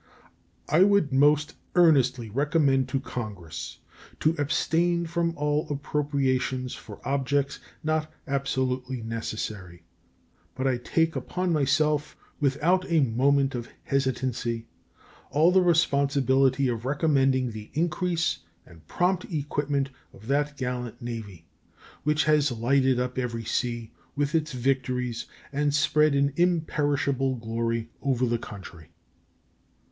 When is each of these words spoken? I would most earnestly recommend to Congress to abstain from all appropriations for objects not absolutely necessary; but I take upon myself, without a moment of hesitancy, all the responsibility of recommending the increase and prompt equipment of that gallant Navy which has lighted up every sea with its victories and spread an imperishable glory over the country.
I 0.67 0.81
would 0.81 1.13
most 1.13 1.53
earnestly 1.75 2.27
recommend 2.31 2.89
to 2.89 2.99
Congress 2.99 3.77
to 4.21 4.33
abstain 4.39 5.05
from 5.05 5.37
all 5.37 5.67
appropriations 5.69 6.73
for 6.73 7.07
objects 7.07 7.59
not 7.83 8.11
absolutely 8.27 9.03
necessary; 9.03 9.83
but 10.55 10.65
I 10.65 10.77
take 10.77 11.15
upon 11.15 11.53
myself, 11.53 12.17
without 12.39 12.83
a 12.89 13.01
moment 13.01 13.53
of 13.53 13.69
hesitancy, 13.83 14.65
all 15.29 15.51
the 15.51 15.61
responsibility 15.61 16.67
of 16.67 16.83
recommending 16.83 17.51
the 17.51 17.69
increase 17.75 18.39
and 18.65 18.87
prompt 18.87 19.25
equipment 19.25 19.91
of 20.13 20.25
that 20.25 20.57
gallant 20.57 20.99
Navy 20.99 21.45
which 22.01 22.23
has 22.23 22.51
lighted 22.51 22.99
up 22.99 23.19
every 23.19 23.45
sea 23.45 23.91
with 24.15 24.33
its 24.33 24.51
victories 24.51 25.27
and 25.53 25.75
spread 25.75 26.15
an 26.15 26.33
imperishable 26.37 27.35
glory 27.35 27.91
over 28.01 28.25
the 28.25 28.39
country. 28.39 28.87